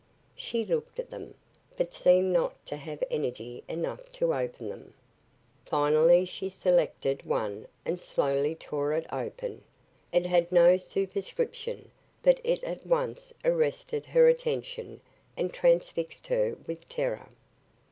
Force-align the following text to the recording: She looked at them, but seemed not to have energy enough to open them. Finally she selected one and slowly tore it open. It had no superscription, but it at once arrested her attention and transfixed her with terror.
She 0.35 0.65
looked 0.65 0.97
at 0.99 1.11
them, 1.11 1.35
but 1.77 1.93
seemed 1.93 2.33
not 2.33 2.65
to 2.65 2.75
have 2.75 3.03
energy 3.11 3.63
enough 3.67 4.11
to 4.13 4.33
open 4.33 4.67
them. 4.67 4.95
Finally 5.63 6.25
she 6.25 6.49
selected 6.49 7.23
one 7.23 7.67
and 7.85 7.99
slowly 7.99 8.55
tore 8.55 8.93
it 8.93 9.05
open. 9.13 9.61
It 10.11 10.25
had 10.25 10.51
no 10.51 10.75
superscription, 10.75 11.91
but 12.23 12.39
it 12.43 12.63
at 12.63 12.83
once 12.83 13.31
arrested 13.45 14.07
her 14.07 14.27
attention 14.27 15.01
and 15.37 15.53
transfixed 15.53 16.25
her 16.25 16.57
with 16.65 16.89
terror. 16.89 17.29